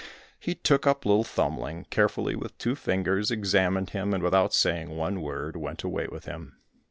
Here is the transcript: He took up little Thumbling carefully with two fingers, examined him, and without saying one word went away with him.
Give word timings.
He 0.39 0.55
took 0.55 0.87
up 0.87 1.05
little 1.05 1.23
Thumbling 1.23 1.85
carefully 1.91 2.35
with 2.35 2.57
two 2.57 2.73
fingers, 2.75 3.29
examined 3.29 3.91
him, 3.91 4.15
and 4.15 4.23
without 4.23 4.51
saying 4.51 4.89
one 4.97 5.21
word 5.21 5.55
went 5.55 5.83
away 5.83 6.07
with 6.07 6.25
him. 6.25 6.55